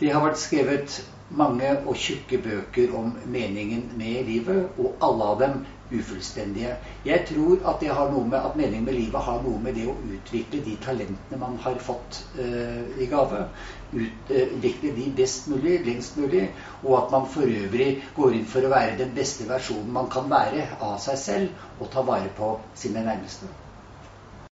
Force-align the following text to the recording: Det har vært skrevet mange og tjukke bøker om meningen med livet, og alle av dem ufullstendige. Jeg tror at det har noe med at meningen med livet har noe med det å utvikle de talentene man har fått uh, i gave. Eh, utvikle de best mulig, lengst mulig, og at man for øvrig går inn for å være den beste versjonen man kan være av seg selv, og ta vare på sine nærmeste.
Det 0.00 0.12
har 0.14 0.22
vært 0.24 0.40
skrevet 0.40 0.94
mange 1.36 1.68
og 1.86 1.96
tjukke 2.00 2.38
bøker 2.42 2.94
om 2.96 3.12
meningen 3.30 3.90
med 4.00 4.24
livet, 4.26 4.70
og 4.78 4.96
alle 5.04 5.28
av 5.32 5.36
dem 5.42 5.58
ufullstendige. 5.90 6.72
Jeg 7.04 7.26
tror 7.28 7.60
at 7.68 7.82
det 7.82 7.90
har 7.92 8.10
noe 8.10 8.24
med 8.30 8.38
at 8.38 8.56
meningen 8.58 8.86
med 8.86 8.96
livet 8.96 9.26
har 9.28 9.42
noe 9.44 9.60
med 9.62 9.76
det 9.78 9.86
å 9.90 9.98
utvikle 10.00 10.62
de 10.64 10.76
talentene 10.82 11.38
man 11.42 11.58
har 11.66 11.78
fått 11.84 12.22
uh, 12.38 12.82
i 12.96 13.08
gave. 13.10 13.44
Eh, 13.92 14.56
utvikle 14.56 14.94
de 14.96 15.08
best 15.20 15.48
mulig, 15.50 15.80
lengst 15.86 16.18
mulig, 16.18 16.46
og 16.82 16.98
at 17.02 17.14
man 17.14 17.26
for 17.30 17.56
øvrig 17.62 17.90
går 18.16 18.38
inn 18.38 18.46
for 18.50 18.66
å 18.66 18.72
være 18.72 18.98
den 19.02 19.16
beste 19.16 19.48
versjonen 19.50 19.90
man 20.00 20.10
kan 20.12 20.30
være 20.30 20.68
av 20.78 20.96
seg 21.02 21.24
selv, 21.28 21.66
og 21.78 21.90
ta 21.92 22.06
vare 22.06 22.30
på 22.38 22.54
sine 22.78 23.04
nærmeste. 23.06 23.50